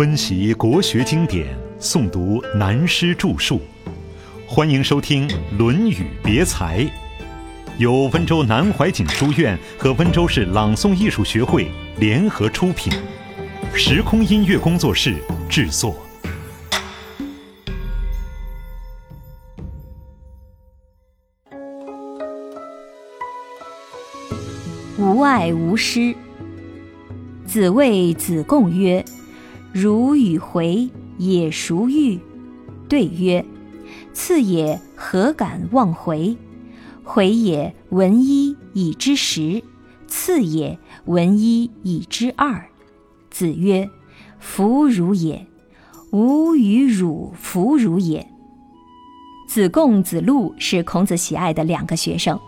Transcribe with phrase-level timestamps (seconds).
[0.00, 1.46] 温习国学经典，
[1.78, 3.60] 诵读南师著述，
[4.48, 6.78] 欢迎收听《论语别裁》，
[7.76, 12.90] 由温州南怀瑾书院和温州市朗诵艺术学会联合出品，
[13.74, 15.16] 时空音乐工作室
[15.50, 15.94] 制作。
[24.96, 26.16] 无爱无师。
[27.44, 29.04] 子谓子贡曰
[29.72, 30.88] ：“如与回
[31.18, 32.18] 也孰欲？”
[32.88, 33.44] 对曰
[34.12, 36.36] ：“次也，何敢忘回？
[37.04, 39.62] 回也，闻一以知十；
[40.06, 42.66] 次也，闻一以知二。”
[43.30, 43.88] 子曰
[44.40, 45.46] ：“弗如也。
[46.10, 48.26] 吾与汝弗如也。”
[49.46, 52.38] 子贡、子路是孔子喜爱的两个学生。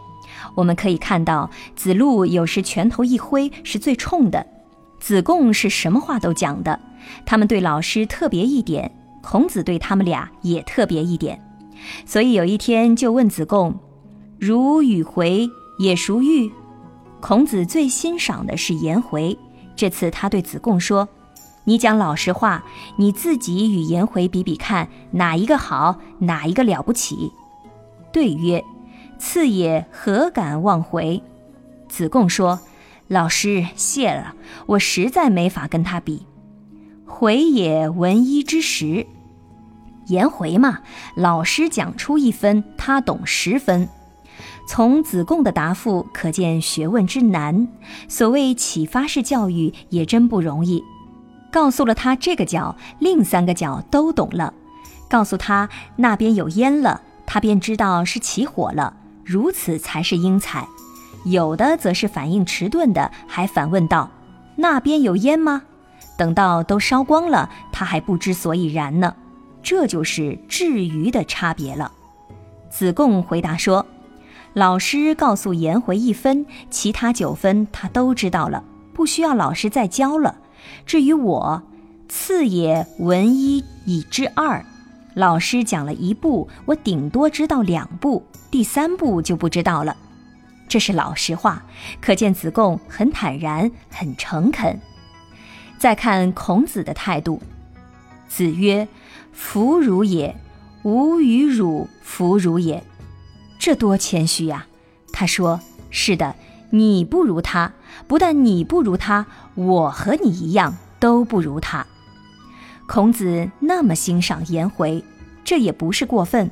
[0.56, 4.46] 我们可以看到，子路有时拳头一挥是最冲的，
[4.98, 6.80] 子贡是什么话都讲的。
[7.24, 11.40] 他们对老师特别一点，孔子对他们俩也特别一点。
[12.06, 13.74] 所以有一天就问子贡
[14.38, 16.50] ：“如与回也孰欲？”
[17.20, 19.38] 孔子最欣赏的是颜回。
[19.74, 21.08] 这次他对子贡说
[21.64, 22.64] ：“你讲老实话，
[22.96, 27.32] 你自己与颜回比比看，哪一个好，哪一个了不起？”
[28.12, 28.64] 对曰。
[29.18, 31.22] 次也，何敢忘回？
[31.88, 32.58] 子贡说
[33.06, 34.34] ：“老师谢了，
[34.66, 36.26] 我实在没法跟他比。
[37.14, 39.06] 回也，闻一之十。
[40.06, 40.80] 颜回嘛，
[41.14, 43.86] 老师讲出一分，他懂十分。
[44.66, 47.68] 从子贡的答复可见学问之难。
[48.08, 50.82] 所谓启发式教育也真不容易。
[51.52, 54.54] 告诉了他这个角，另三个角都懂了。
[55.06, 60.66] 告诉他那边有烟了，他便知道是起火了。”如此才是英才，
[61.26, 64.10] 有的则是反应迟钝的，还反问道
[64.56, 65.62] ：“那边有烟吗？”
[66.16, 69.14] 等到都烧光了，他还不知所以然呢。
[69.62, 71.92] 这就是至于的差别了。
[72.68, 73.86] 子贡回答说
[74.54, 80.36] ：“老师告诉颜回一分，其他九分他都知道了，不需要老师再教了。
[80.84, 81.62] 至于我，
[82.08, 84.64] 次也闻一以知二。”
[85.14, 89.96] 老师讲了一步，我顶多知道两步，第三步就不知道了。
[90.66, 91.62] 这是老实话，
[92.00, 94.80] 可见子贡很坦然，很诚恳。
[95.82, 97.42] 再看孔子的态度，
[98.28, 98.86] 子曰
[99.34, 100.36] ：“弗如也，
[100.84, 102.84] 吾与汝弗如也。”
[103.58, 104.66] 这多谦虚呀！
[105.12, 105.58] 他说
[105.90, 106.36] ：“是的，
[106.70, 107.72] 你不如他，
[108.06, 109.26] 不但你不如他，
[109.56, 111.84] 我和你一样都不如他。”
[112.86, 115.04] 孔子那么欣赏颜回，
[115.42, 116.48] 这也不是过分。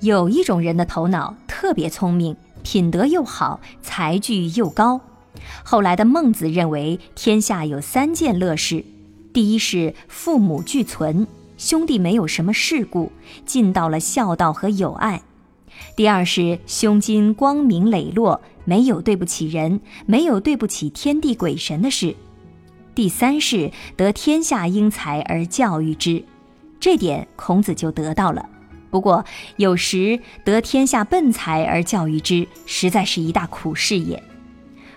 [0.00, 5.02] 有一种人的头脑特别聪明，品德又好，才具又高。
[5.62, 8.84] 后来的孟子认为，天下有三件乐事：
[9.32, 13.12] 第一是父母俱存，兄弟没有什么事故，
[13.44, 15.20] 尽到了孝道和友爱；
[15.96, 22.14] 第二是胸襟光明磊落，没有对不起人，没有对不起天地鬼神的事。
[22.94, 26.24] 第三是得天下英才而教育之，
[26.78, 28.48] 这点孔子就得到了。
[28.90, 29.24] 不过
[29.56, 34.22] 有时得天下笨才而教育之，实在是一大苦事也。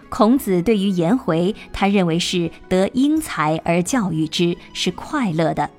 [0.09, 5.69] 孔子对于颜回，他认为是得英才而教育之，是快乐的。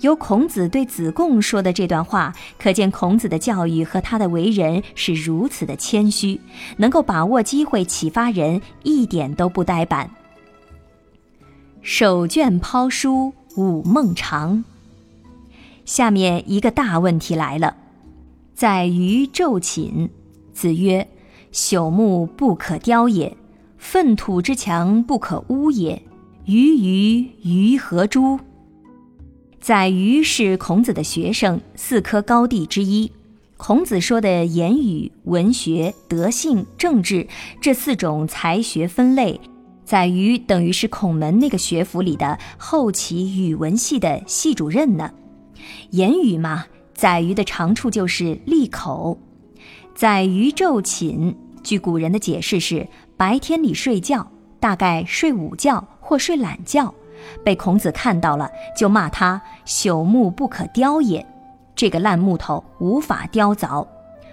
[0.00, 6.40] 由孔子对子贡说的这段话，可见孔子的教育和他的为人是如此的谦虚，
[6.76, 10.10] 能够把握机会启发人，一点都不呆板。
[11.82, 14.64] 手卷抛书午梦长。
[15.84, 17.76] 下面一个大问题来了，
[18.54, 20.10] 在于昼寝。
[20.52, 21.06] 子曰
[21.52, 23.36] ：“朽木不可雕也，
[23.88, 26.02] 粪土之墙不可污也。
[26.44, 28.40] 鱼鱼鱼何诸？”
[29.62, 33.12] 宰予是孔子的学生，四科高第之一。
[33.56, 37.28] 孔子说的言语、文学、德性、政治
[37.60, 39.40] 这四种才学分类。
[39.84, 45.12] 宰予等于是孔门那个学府里的后期语文系的系主任呢。
[45.90, 49.16] 言语嘛，宰予的长处就是利口。
[49.94, 54.30] 宰予昼寝，据古人的解释是白天里睡觉，
[54.60, 56.92] 大概睡午觉或睡懒觉。
[57.42, 61.26] 被孔子看到了，就骂他朽木不可雕也，
[61.74, 63.86] 这个烂木头无法雕凿；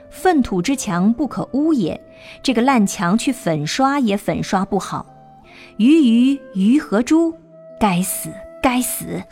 [0.10, 2.00] 粪土之墙不可污也，
[2.44, 5.06] 这个烂墙去粉刷也粉刷不好。
[5.78, 7.34] 鱼鱼鱼和猪，
[7.80, 8.30] 该死
[8.62, 9.24] 该死！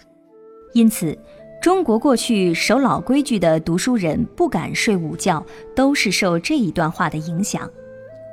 [0.73, 1.17] 因此，
[1.61, 5.45] 中国过去守老规矩的读书人不敢睡午觉，
[5.75, 7.69] 都是受这一段话的影响。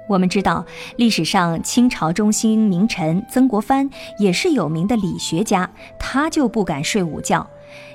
[0.09, 0.65] 我们知道，
[0.97, 3.89] 历史上清朝中兴名臣曾国藩
[4.19, 7.47] 也是有名的理学家，他就不敢睡午觉。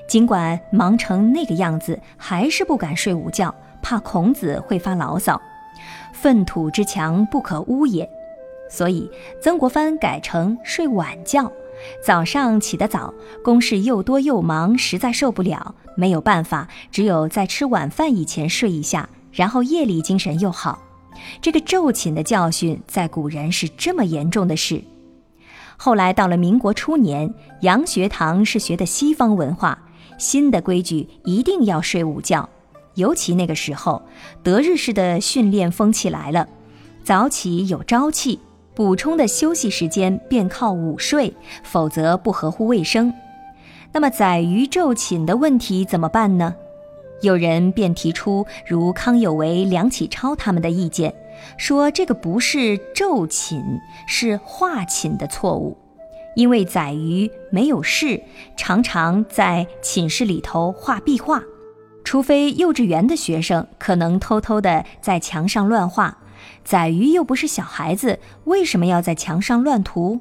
[0.08, 5.42] 尽管忙成那个样子，还是不敢睡午觉，怕孔子会发牢骚。
[6.14, 8.08] 粪土之墙不可污也，
[8.70, 9.10] 所以
[9.42, 11.52] 曾国藩改成睡晚觉。
[12.06, 13.12] 早上起得早，
[13.44, 20.80] 公事又多又忙，实在受不了，没有办法，只有在吃晚饭以前睡一下，然后夜里精神又好。
[21.42, 24.82] 这个昼寝的教训，在古人是这么严重的事。
[25.76, 29.78] 后来到了民国初年，洋学堂是学的西方文化，
[30.18, 32.48] 新的规矩一定要睡午觉。
[32.96, 34.02] 尤其那个时候，
[34.44, 36.48] 德日式的训练风气来了，
[37.04, 38.40] 早起有朝气，
[38.76, 41.34] 补充的休息时间便靠午睡，
[41.64, 43.12] 否则不合乎卫生。
[43.92, 46.56] 那么宰鱼昼寝的问题怎么办呢？
[47.22, 51.14] 有人便提出如康有为、梁启超他们的意见，
[51.58, 53.64] 说这个不是咒寝，
[54.08, 55.78] 是画寝的错误，
[56.36, 58.22] 因为宰鱼没有事，
[58.58, 61.42] 常常在寝室里头画壁画，
[62.04, 66.18] 除非幼稚园的学生可能偷偷的在墙上乱画，
[66.66, 70.20] 宰鱼又不是小孩子，为什么要在墙上乱涂？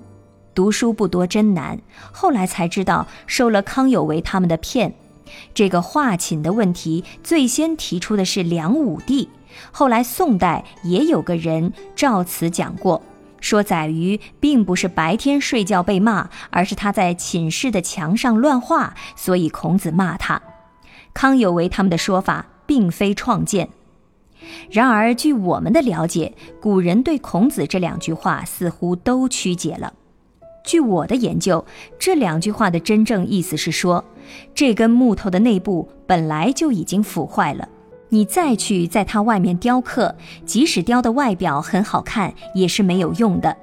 [0.54, 1.80] 读书不多真难，
[2.12, 4.94] 后来才知道受了康有为他们的骗。
[5.54, 9.28] 这个画寝的问题，最先提出的是梁武帝。
[9.70, 13.02] 后来宋代也有个人照此讲过，
[13.40, 20.40] 说宰予并不是白天睡觉被骂，而是他在寝室的墙上乱画，所以孔子骂他。
[21.12, 23.68] 康有为他们的说法并非创建。
[24.70, 29.92] 然而据我们的了解，古人对孔子这两句话似乎都曲解了。
[30.64, 31.64] 据我的研究，
[31.98, 34.04] 这两句话的真正意思是说。
[34.54, 37.68] 这根木头的内部本来就已经腐坏了，
[38.08, 40.14] 你再去在它外面雕刻，
[40.46, 43.56] 即使雕的外表很好看，也是没有用的。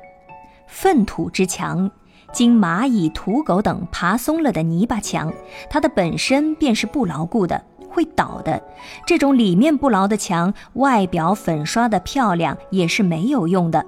[0.67, 1.89] 粪土之墙，
[2.33, 5.33] 经蚂蚁、土狗等爬松了的泥巴墙，
[5.69, 8.61] 它的本身便是不牢固的，会倒的。
[9.07, 13.83] 这种里面不牢的墙，外表粉刷的漂亮，也是没有用的。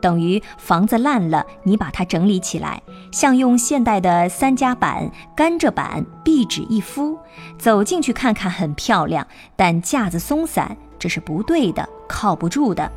[0.00, 7.18] 等于房子烂了，你把它整理起来，像用现代的三夹板、甘蔗板、壁纸一敷，
[7.58, 12.90] 走进去看看很漂亮，但架子松散，这是不对的，靠不住的。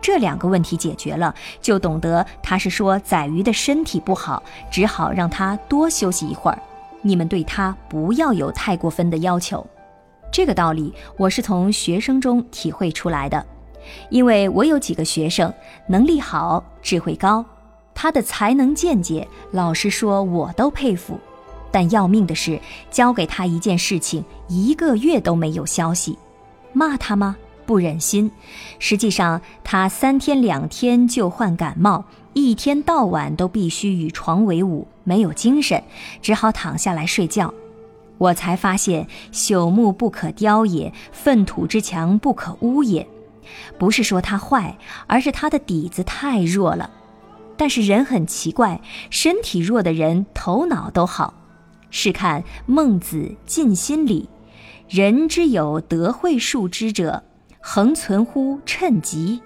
[0.00, 6.58] 这两个问题解决了，就懂得他是说宰鱼的身体不好，只好让他多休息一会儿。
[7.00, 9.66] 你们对他不要有太过分的要求。
[10.30, 13.46] 这个道理我是从学生中体会出来的。
[14.10, 15.52] 因为我有几个学生
[15.88, 17.44] 能力好、智慧高，
[17.94, 21.18] 他的才能见解，老实说我都佩服。
[21.70, 22.60] 但要命的是，
[22.90, 26.16] 交给他一件事情，一个月都没有消息。
[26.72, 27.36] 骂他吗？
[27.66, 28.30] 不忍心。
[28.78, 35.82] 实际上，他三天两天就患感冒，一天到晚都必须与床为伍，没有精神，
[36.22, 37.52] 只好躺下来睡觉。
[38.18, 43.04] 我才发现，朽木不可雕也，粪土之墙不可污也。
[43.78, 44.76] 不是说他坏，
[45.06, 46.90] 而是他的底子太弱了。
[47.56, 48.80] 但是人很奇怪，
[49.10, 51.34] 身体弱的人头脑都好。
[51.90, 54.28] 试看《孟子尽心》里
[54.90, 57.22] ：“人之有德慧术之者，
[57.60, 59.40] 恒存乎趁疾。”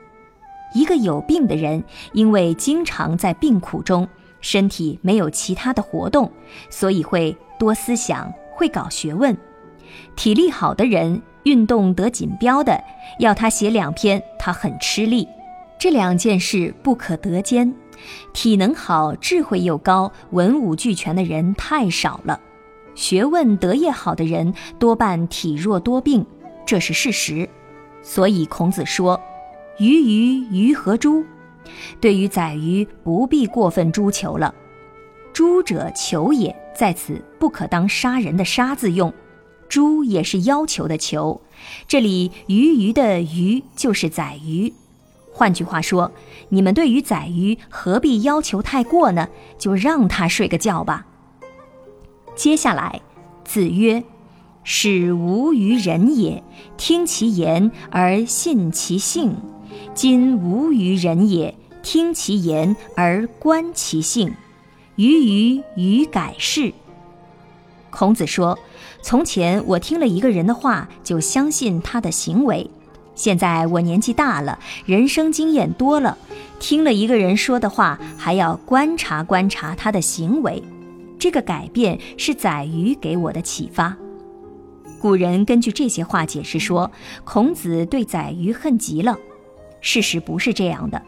[0.74, 4.08] 一个有病的人，因为经常在病苦中，
[4.40, 6.30] 身体没有其他的活动，
[6.70, 9.36] 所以会多思想，会搞学问。
[10.16, 11.20] 体力好的人。
[11.44, 12.78] 运动得锦标的，
[13.20, 15.26] 要他写两篇，他很吃力。
[15.78, 17.72] 这两件事不可得兼。
[18.34, 22.38] 体能好、智慧又高、文武俱全的人太少了，
[22.94, 26.26] 学问德业好的人多半体弱多病，
[26.66, 27.48] 这是事实。
[28.02, 29.18] 所以孔子说
[29.78, 31.24] ：“鱼鱼鱼何诸？”
[31.98, 34.54] 对于宰鱼，不必过分诛求了。
[35.32, 39.10] 诛者求也，在此不可当杀人的杀字用。
[39.68, 41.40] 猪也是要求的求，
[41.86, 44.72] 这里鱼鱼的鱼就是宰鱼。
[45.32, 46.10] 换句话说，
[46.48, 49.28] 你们对于宰鱼何必要求太过呢？
[49.58, 51.06] 就让他睡个觉吧。
[52.34, 53.00] 接下来，
[53.44, 54.02] 子曰
[54.64, 56.42] ：“使无于人也，
[56.76, 59.32] 听其言而信其性；
[59.94, 64.34] 今无于人也，听其言而观其性。
[64.96, 66.72] 鱼鱼鱼改是。”
[67.90, 68.58] 孔子说。
[69.00, 72.70] 从前我听了一个人的话，就相信他的行为。
[73.14, 76.16] 现在我年纪大了，人生经验多了，
[76.60, 80.62] 听了一个人说的话，还要观察观察他的行为。
[81.18, 83.96] 这个改变是宰鱼给我的启发。
[85.00, 86.90] 古人根据这些话解释说，
[87.24, 89.16] 孔子对宰鱼恨极了。
[89.80, 91.00] 事实不是这样的。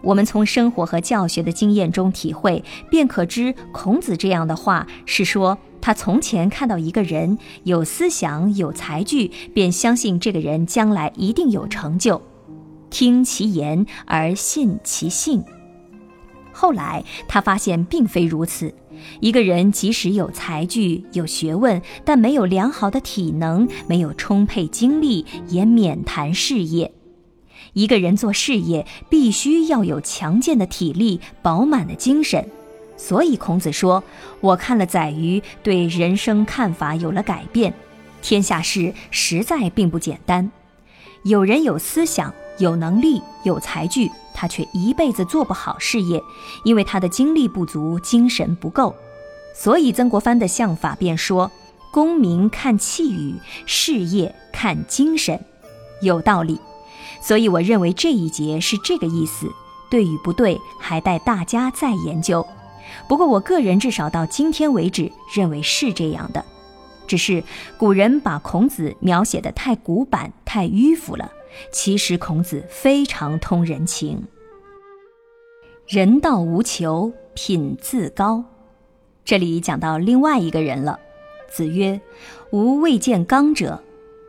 [0.00, 12.22] 我们从生活和教学的经验中体会，便可知孔子这样的话是说，他从前看到一个人有思想、有才具，便相信这个人将来一定有成就，
[12.88, 15.44] 听其言而信其性。
[16.52, 18.72] 后来他发现并非如此，
[19.20, 26.92] 一个人即使有才具、有学问，但没有良好的体能，没有充沛精力，也免谈事业。
[27.72, 32.48] 一个人做事业，必须要有强健的体力、饱满的精神。
[33.02, 34.04] 所以孔子说
[34.38, 37.74] ：“我看了宰予，对人生看法有了改变。
[38.22, 40.48] 天下事实在并不简单。
[41.24, 46.22] 有人有思想、有能力、有才具，他却一辈子做不好事业，
[46.62, 48.94] 因为他的精力不足、精神不够。
[49.52, 51.50] 所以曾国藩的相法便说
[51.90, 53.34] ：‘功名看气宇，
[53.66, 55.44] 事业看精神。’
[56.02, 56.60] 有道理。”
[57.20, 59.48] 所以我认为这一节是这个意思，
[59.90, 62.46] 对与不对还待大家再研究。
[63.08, 66.44] 不过我个人至少到今天为止认为是这样的，
[67.06, 67.42] 只是
[67.78, 71.30] 古人把孔子描写的太古板、太迂腐了。
[71.70, 74.24] 其实孔子非常通人情。
[75.86, 78.44] 人道无求，品自高。
[79.24, 80.98] 这里讲到另外一个人了。
[81.50, 82.00] 子曰
[82.50, 83.82] ：“吾未见刚者。”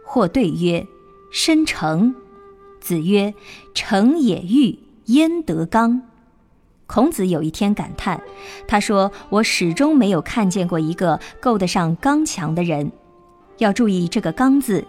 [0.04, 0.86] 或对曰
[1.32, 2.14] ：“申成。”
[2.82, 3.34] 子曰
[3.74, 6.02] ：“成也欲，焉得刚？”
[6.94, 8.22] 孔子有一天感叹，
[8.68, 12.92] 他说：“我始终没有看见过一个够得上刚强的人。
[13.58, 14.86] 要注意这个‘刚’字，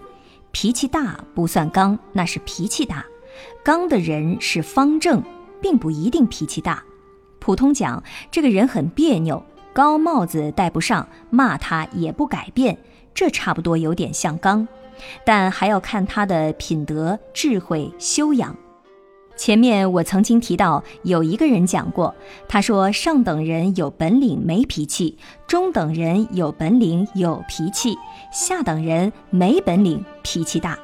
[0.53, 3.07] 脾气大不算刚，那是脾气大。
[3.65, 5.23] 刚的人是方正，
[5.63, 6.85] 并不一定脾气大。
[7.39, 9.43] 普通讲，这个人很别扭，
[9.73, 12.77] 高帽子戴不上，骂他也不改变，
[13.15, 14.69] 这差不多有点像刚。”
[15.25, 18.55] 但还要看他的品德、智慧、修养。
[19.37, 22.15] 前面我曾经提到，有一个人讲过，
[22.49, 27.97] 他说上等人有本领没脾气，中等人有本领有脾气，
[28.33, 30.79] 下等人没本领脾气大。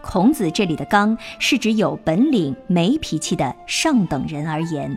[0.00, 4.96] 孔子这里的“刚”是指有本领没脾气的上等人而言。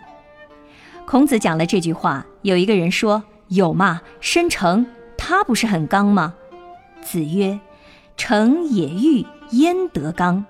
[1.05, 4.01] 孔子讲了这句话，有一个人说：“有嘛？
[4.19, 4.85] 申成
[5.17, 6.35] 他不是很刚吗？”
[7.01, 7.59] 子曰。
[8.17, 10.45] 成也欲，焉得刚？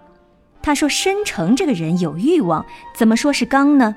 [0.63, 2.65] 他说：“申成这个人有欲望，
[2.95, 3.95] 怎么说是刚呢？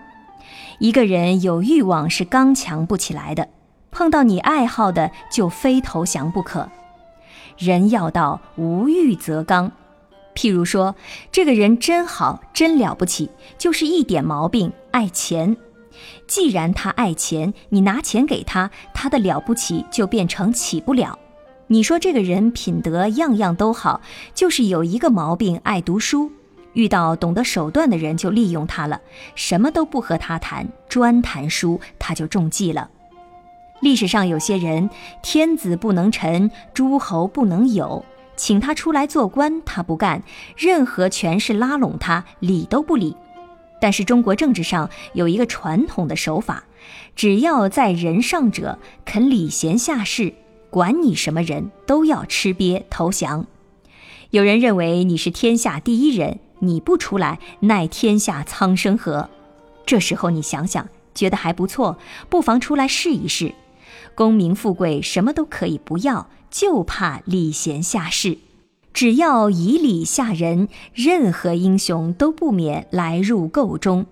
[0.79, 3.49] 一个人有欲望是刚强不起来的，
[3.91, 6.71] 碰到你爱好的就非投降不可。
[7.59, 9.71] 人要道无欲则刚。
[10.35, 10.97] 譬如说，
[11.31, 15.57] 这个人真好，真了不起，就是一点毛病，爱钱。
[16.27, 21.19] 既然他爱钱，你拿钱给他，他的了不起就变成起不了。”
[21.69, 24.01] 你说这个人品德样样都好，
[24.35, 26.31] 就是有一个毛病，爱读书。
[26.75, 29.01] 遇到懂得手段的人就利用他了，
[29.35, 32.91] 什么都不和他谈，专谈书，他就中计了。
[33.81, 34.89] 历史上有些人，
[35.23, 38.05] 天子不能臣，诸侯不能有，
[38.37, 40.23] 请他出来做官，他不干，
[40.57, 43.17] 任何权势拉拢他，理都不理。
[43.81, 46.65] 但是中国政治上有一个传统的手法，
[47.15, 50.35] 只要在人上者肯礼贤下士。
[50.71, 53.47] 管你什么人都要吃瘪投降。
[54.31, 59.29] 有人认为你是天下第一人，你不出来，奈天下苍生何？
[59.87, 63.55] 这时候你想想，觉得还不错，不妨出来试一试。
[64.15, 68.39] 功名富贵什么都可以不要，就怕礼贤下士。
[68.93, 74.07] 只要以礼下人，任何英雄都不免来入垢中。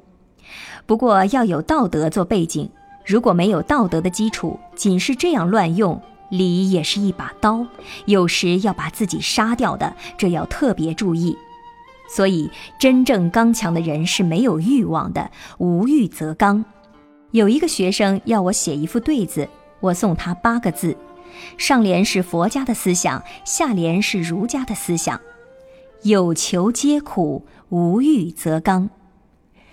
[0.87, 2.69] 不过要有道德做背景，
[3.07, 6.03] 如果没有道德的基础，仅是这样乱用。
[6.31, 7.67] 礼也是一把刀，
[8.07, 11.37] 有时要把自己杀掉的，这要特别注意。
[12.15, 16.63] 所以，真正刚强的人是没有欲望的，无欲则刚。
[17.31, 19.49] 有一个学生要我写一副对子，
[19.81, 20.95] 我送他八个字，
[21.57, 25.19] 上联是佛家的思想，下联是儒家的思想：
[26.03, 28.91] 有求皆苦，无欲则刚。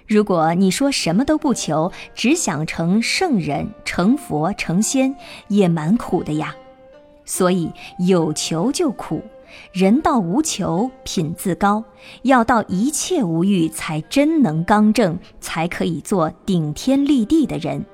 [0.07, 5.13] 如果你说什么都不求，只想成圣人、成佛、成仙，
[5.49, 6.55] 也蛮苦的呀。
[7.25, 7.69] 所以
[7.99, 9.21] 有求就苦，
[9.71, 11.83] 人到无求品自高，
[12.23, 17.85] 要到一切无欲，才真能刚正，才可以做顶天立地的人。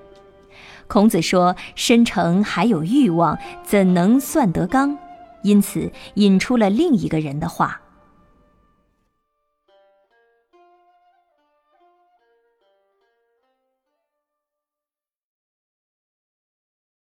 [0.87, 4.97] 孔子说：“身成还有欲望，怎能算得刚？”
[5.43, 7.81] 因此引出了另一个人的话。